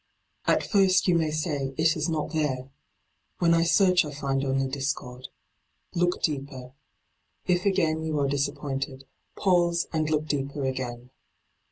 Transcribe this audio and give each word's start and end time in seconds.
At 0.47 0.63
first 0.63 1.07
you 1.07 1.13
may 1.13 1.29
say 1.29 1.75
it 1.77 1.95
is 1.95 2.09
not 2.09 2.33
there; 2.33 2.71
when 3.37 3.53
I 3.53 3.61
search 3.61 4.03
I 4.03 4.09
find 4.09 4.43
only 4.43 4.67
discord. 4.67 5.27
Look 5.93 6.23
deeper. 6.23 6.73
If 7.45 7.65
again 7.67 8.01
you 8.01 8.17
are 8.19 8.27
disappointed, 8.27 9.05
pause 9.35 9.85
and 9.93 10.09
look 10.09 10.25
deeper 10.25 10.65
again. 10.65 11.11